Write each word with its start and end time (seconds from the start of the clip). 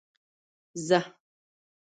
زه. 0.87 0.99